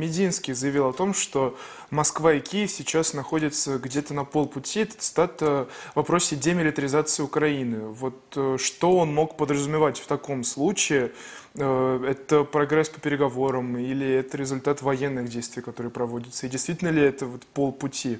Мединский 0.00 0.54
заявил 0.54 0.88
о 0.88 0.92
том, 0.92 1.14
что 1.14 1.56
Москва 1.90 2.32
и 2.32 2.40
Киев 2.40 2.70
сейчас 2.70 3.14
находятся 3.14 3.78
где-то 3.78 4.14
на 4.14 4.24
полпути. 4.24 4.80
Это 4.80 4.98
цитата 4.98 5.68
в 5.92 5.96
вопросе 5.96 6.36
демилитаризации 6.36 7.22
Украины. 7.22 7.88
Вот 7.88 8.16
э, 8.36 8.56
что 8.58 8.96
он 8.96 9.12
мог 9.12 9.36
подразумевать 9.36 9.98
в 10.00 10.06
таком 10.06 10.42
случае? 10.42 11.12
Э, 11.54 12.02
это 12.08 12.44
прогресс 12.44 12.88
по 12.88 13.00
переговорам 13.00 13.76
или 13.76 14.08
это 14.08 14.38
результат 14.38 14.80
военных 14.80 15.28
действий, 15.28 15.62
которые 15.62 15.92
проводятся? 15.92 16.46
И 16.46 16.50
действительно 16.50 16.88
ли 16.88 17.02
это 17.02 17.26
вот 17.26 17.44
полпути? 17.46 18.18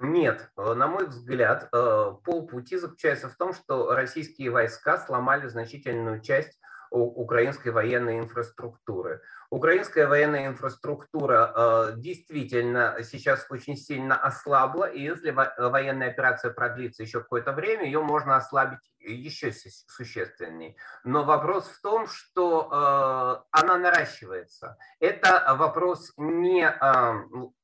Нет, 0.00 0.48
на 0.56 0.86
мой 0.86 1.08
взгляд, 1.08 1.68
полпути 1.72 2.76
заключается 2.76 3.28
в 3.28 3.34
том, 3.34 3.52
что 3.52 3.92
российские 3.96 4.50
войска 4.50 4.96
сломали 5.04 5.48
значительную 5.48 6.20
часть 6.20 6.56
украинской 6.90 7.68
военной 7.70 8.18
инфраструктуры. 8.18 9.22
Украинская 9.50 10.06
военная 10.06 10.46
инфраструктура 10.46 11.52
э, 11.54 11.92
действительно 11.96 12.98
сейчас 13.02 13.46
очень 13.50 13.76
сильно 13.76 14.16
ослабла, 14.16 14.84
и 14.84 15.00
если 15.00 15.30
военная 15.30 16.10
операция 16.10 16.52
продлится 16.52 17.02
еще 17.02 17.20
какое-то 17.20 17.52
время, 17.52 17.84
ее 17.84 18.02
можно 18.02 18.36
ослабить 18.36 18.80
еще 19.00 19.52
существеннее. 19.52 20.76
Но 21.04 21.24
вопрос 21.24 21.68
в 21.68 21.80
том, 21.80 22.06
что 22.08 22.68
э, 22.70 23.58
она 23.60 23.78
наращивается. 23.78 24.76
Это 25.00 25.54
вопрос 25.58 26.12
не 26.16 26.68
э, 26.68 27.14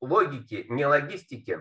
логики, 0.00 0.66
не 0.68 0.86
логистики, 0.86 1.60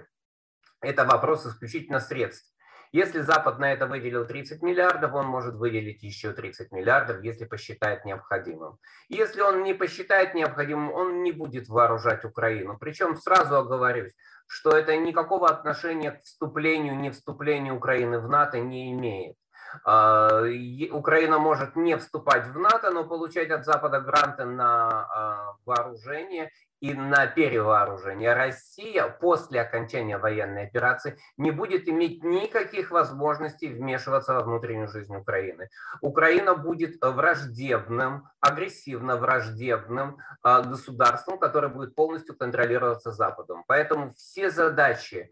это 0.84 1.06
вопрос 1.06 1.46
исключительно 1.46 2.00
средств. 2.00 2.53
Если 2.94 3.22
Запад 3.22 3.58
на 3.58 3.74
это 3.74 3.88
выделил 3.88 4.24
30 4.24 4.62
миллиардов, 4.62 5.16
он 5.16 5.26
может 5.26 5.56
выделить 5.56 6.04
еще 6.04 6.32
30 6.32 6.72
миллиардов, 6.72 7.24
если 7.24 7.46
посчитает 7.46 8.06
необходимым. 8.06 8.78
Если 9.10 9.42
он 9.42 9.64
не 9.64 9.74
посчитает 9.74 10.36
необходимым, 10.36 10.94
он 10.94 11.24
не 11.24 11.32
будет 11.32 11.70
вооружать 11.70 12.24
Украину. 12.24 12.78
Причем 12.78 13.16
сразу 13.16 13.58
оговорюсь, 13.58 14.14
что 14.46 14.78
это 14.78 14.96
никакого 14.96 15.50
отношения 15.50 16.12
к 16.12 16.22
вступлению, 16.22 16.96
не 16.96 17.10
вступлению 17.10 17.78
Украины 17.78 18.20
в 18.20 18.30
НАТО 18.30 18.60
не 18.60 18.92
имеет. 18.92 19.38
А, 19.84 20.44
Украина 20.92 21.40
может 21.40 21.76
не 21.76 21.98
вступать 21.98 22.48
в 22.48 22.60
НАТО, 22.60 22.92
но 22.92 23.04
получать 23.04 23.50
от 23.50 23.66
Запада 23.66 24.00
гранты 24.00 24.46
на 24.46 24.90
а, 24.90 25.56
вооружение 25.66 26.52
и 26.84 26.94
на 26.94 27.28
перевооружение. 27.28 28.34
Россия 28.34 29.08
после 29.08 29.62
окончания 29.62 30.18
военной 30.18 30.64
операции 30.64 31.18
не 31.38 31.50
будет 31.50 31.88
иметь 31.88 32.24
никаких 32.26 32.92
возможностей 32.92 33.70
вмешиваться 33.70 34.34
во 34.34 34.42
внутреннюю 34.42 34.90
жизнь 34.90 35.16
Украины. 35.16 35.70
Украина 36.02 36.56
будет 36.56 37.02
враждебным, 37.02 38.28
агрессивно 38.42 39.16
враждебным 39.16 40.18
а, 40.42 40.62
государством, 40.62 41.40
которое 41.40 41.70
будет 41.70 41.96
полностью 41.96 42.36
контролироваться 42.36 43.12
Западом. 43.12 43.64
Поэтому 43.66 44.12
все 44.12 44.50
задачи, 44.50 45.32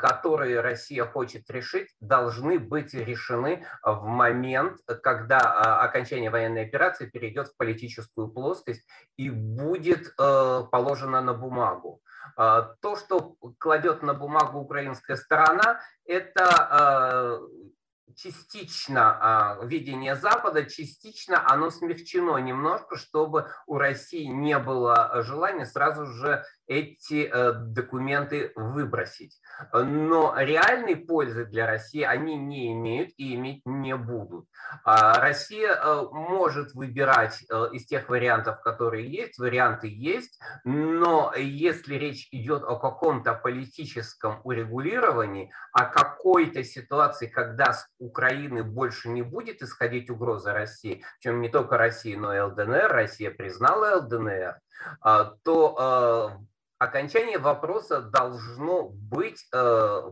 которые 0.00 0.60
Россия 0.60 1.04
хочет 1.04 1.50
решить, 1.50 1.88
должны 2.00 2.58
быть 2.58 2.94
решены 2.94 3.66
в 3.82 4.04
момент, 4.04 4.78
когда 5.02 5.38
а, 5.40 5.84
окончание 5.84 6.30
военной 6.30 6.64
операции 6.64 7.06
перейдет 7.06 7.48
в 7.48 7.56
политическую 7.56 8.28
плоскость 8.28 8.84
и 9.16 9.30
будет 9.30 10.14
получено 10.16 10.86
положено 10.86 11.20
на 11.20 11.34
бумагу. 11.34 12.00
А, 12.36 12.74
то, 12.80 12.96
что 12.96 13.36
кладет 13.58 14.02
на 14.02 14.14
бумагу 14.14 14.60
украинская 14.60 15.16
сторона, 15.16 15.80
это 16.04 16.44
а, 16.48 17.40
частично 18.16 19.18
а, 19.20 19.64
видение 19.64 20.16
Запада, 20.16 20.64
частично 20.64 21.42
оно 21.48 21.70
смягчено 21.70 22.38
немножко, 22.38 22.96
чтобы 22.96 23.48
у 23.66 23.78
России 23.78 24.24
не 24.24 24.58
было 24.58 25.22
желания 25.22 25.66
сразу 25.66 26.06
же 26.06 26.44
эти 26.66 27.30
э, 27.32 27.52
документы 27.52 28.52
выбросить. 28.56 29.40
Но 29.72 30.34
реальной 30.36 30.96
пользы 30.96 31.44
для 31.44 31.66
России 31.66 32.02
они 32.02 32.36
не 32.36 32.72
имеют 32.72 33.10
и 33.16 33.34
иметь 33.34 33.62
не 33.64 33.96
будут. 33.96 34.46
А 34.84 35.20
Россия 35.20 35.74
э, 35.74 36.02
может 36.10 36.74
выбирать 36.74 37.44
э, 37.48 37.68
из 37.72 37.86
тех 37.86 38.08
вариантов, 38.08 38.60
которые 38.62 39.08
есть, 39.08 39.38
варианты 39.38 39.88
есть, 39.88 40.40
но 40.64 41.32
если 41.36 41.94
речь 41.94 42.28
идет 42.32 42.64
о 42.64 42.76
каком-то 42.76 43.34
политическом 43.34 44.40
урегулировании, 44.42 45.52
о 45.72 45.84
какой-то 45.84 46.64
ситуации, 46.64 47.28
когда 47.28 47.76
Украины 48.06 48.62
больше 48.62 49.08
не 49.08 49.22
будет 49.22 49.62
исходить 49.62 50.10
угроза 50.10 50.52
России, 50.52 51.04
чем 51.20 51.40
не 51.40 51.48
только 51.48 51.76
России, 51.76 52.14
но 52.14 52.34
и 52.34 52.40
ЛДНР, 52.40 52.88
Россия 52.88 53.30
признала 53.30 53.96
ЛДНР, 54.00 54.60
а, 55.00 55.34
то 55.42 56.38
окончание 56.78 57.38
вопроса 57.38 58.00
должно 58.00 58.88
быть 58.88 59.46
э, 59.52 60.02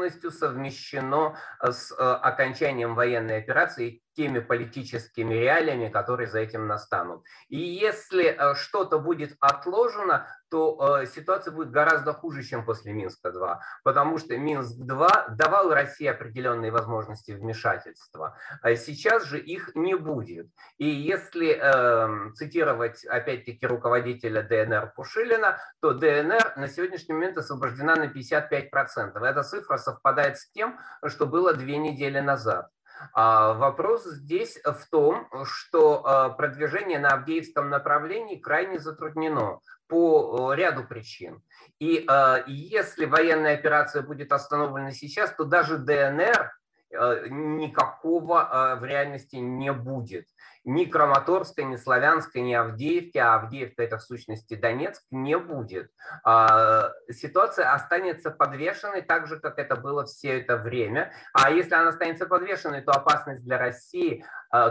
полностью 0.00 0.30
совмещено 0.30 1.36
с 1.60 1.92
э, 1.92 1.94
окончанием 1.96 2.94
военной 2.94 3.36
операции 3.36 4.02
теми 4.16 4.40
политическими 4.40 5.34
реалиями, 5.34 5.88
которые 5.88 6.26
за 6.26 6.40
этим 6.40 6.66
настанут. 6.66 7.22
И 7.48 7.58
если 7.58 8.24
э, 8.24 8.54
что-то 8.54 8.98
будет 8.98 9.36
отложено, 9.40 10.26
то 10.50 10.98
э, 11.00 11.06
ситуация 11.06 11.52
будет 11.52 11.70
гораздо 11.70 12.12
хуже, 12.12 12.42
чем 12.42 12.64
после 12.64 12.92
Минска-2, 12.92 13.58
потому 13.84 14.18
что 14.18 14.36
Минск-2 14.36 15.36
давал 15.36 15.72
России 15.72 16.06
определенные 16.06 16.72
возможности 16.72 17.30
вмешательства, 17.30 18.36
а 18.62 18.74
сейчас 18.74 19.24
же 19.24 19.38
их 19.38 19.70
не 19.74 19.94
будет. 19.94 20.48
И 20.78 20.86
если 20.86 21.56
э, 21.56 22.32
цитировать 22.34 23.04
опять-таки 23.04 23.64
руководителя 23.64 24.42
ДНР 24.42 24.92
Пушилина, 24.96 25.58
то 25.80 25.92
ДНР 25.92 26.54
на 26.56 26.68
сегодняшний 26.68 27.14
момент 27.14 27.38
освобождена 27.38 27.94
на 27.94 28.06
55%. 28.06 29.24
Эта 29.24 29.42
цифра 29.44 29.76
совпадает 29.90 30.38
с 30.38 30.50
тем, 30.50 30.78
что 31.06 31.26
было 31.26 31.54
две 31.54 31.76
недели 31.76 32.20
назад. 32.20 32.68
А 33.12 33.54
вопрос 33.54 34.04
здесь 34.04 34.58
в 34.62 34.88
том, 34.90 35.26
что 35.44 36.04
а, 36.04 36.28
продвижение 36.30 36.98
на 36.98 37.10
Авдеевском 37.14 37.70
направлении 37.70 38.36
крайне 38.36 38.78
затруднено 38.78 39.60
по 39.88 40.52
ряду 40.54 40.84
причин. 40.84 41.42
И 41.78 42.04
а, 42.06 42.44
если 42.46 43.06
военная 43.06 43.54
операция 43.54 44.02
будет 44.02 44.32
остановлена 44.32 44.92
сейчас, 44.92 45.34
то 45.34 45.44
даже 45.44 45.78
ДНР 45.78 46.52
никакого 46.92 48.76
в 48.80 48.84
реальности 48.84 49.36
не 49.36 49.72
будет 49.72 50.26
ни 50.64 50.84
Краматорска, 50.84 51.62
ни 51.62 51.76
Славянска, 51.76 52.40
ни 52.40 52.52
Авдеевки, 52.52 53.18
а 53.18 53.36
Авдеевка 53.36 53.82
это 53.82 53.98
в 53.98 54.02
сущности 54.02 54.54
Донецк, 54.54 55.02
не 55.10 55.38
будет. 55.38 55.90
А, 56.22 56.92
ситуация 57.10 57.72
останется 57.72 58.30
подвешенной 58.30 59.02
так 59.02 59.26
же, 59.26 59.38
как 59.40 59.58
это 59.58 59.76
было 59.76 60.04
все 60.04 60.40
это 60.40 60.56
время. 60.56 61.12
А 61.32 61.50
если 61.50 61.74
она 61.74 61.88
останется 61.88 62.26
подвешенной, 62.26 62.82
то 62.82 62.92
опасность 62.92 63.42
для 63.42 63.58
России 63.58 64.24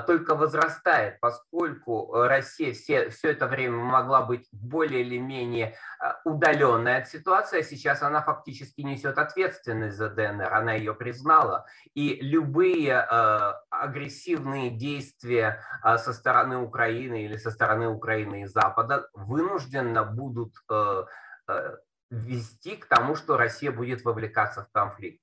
только 0.07 0.35
возрастает, 0.35 1.21
поскольку 1.21 2.11
Россия 2.13 2.73
все, 2.73 3.09
все 3.11 3.31
это 3.31 3.47
время 3.47 3.77
могла 3.77 4.23
быть 4.23 4.49
более 4.51 5.01
или 5.01 5.17
менее 5.17 5.77
удаленной 6.29 6.97
от 6.97 7.07
ситуации, 7.07 7.59
а 7.59 7.63
сейчас 7.63 8.01
она 8.01 8.21
фактически 8.21 8.81
несет 8.81 9.17
ответственность 9.17 9.97
за 9.97 10.09
ДНР, 10.09 10.53
она 10.53 10.73
ее 10.73 10.93
признала. 10.93 11.65
И 11.93 12.19
любые 12.21 12.99
агрессивные 13.69 14.69
действия 14.69 15.61
а, 15.81 15.97
со 15.97 16.13
стороны 16.13 16.57
Украины 16.57 17.23
или 17.25 17.37
со 17.37 17.51
стороны 17.51 17.87
Украины 17.87 18.43
и 18.43 18.45
Запада 18.45 19.09
вынужденно 19.13 20.03
будут 20.03 20.53
э, 20.69 21.03
э, 21.47 21.77
вести 22.09 22.75
к 22.75 22.85
тому, 22.87 23.15
что 23.15 23.37
Россия 23.37 23.71
будет 23.71 24.03
вовлекаться 24.03 24.65
в 24.65 24.71
конфликт. 24.71 25.21